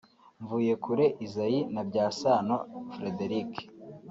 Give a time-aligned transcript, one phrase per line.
[0.41, 2.55] Mvuyekure Isaie na Byasano
[2.93, 3.51] Frederic